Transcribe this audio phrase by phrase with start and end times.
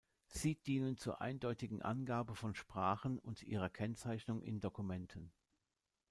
[0.29, 5.31] Sie dienen zur eindeutigen Angabe von Sprachen und ihrer Kennzeichnung in Dokumenten.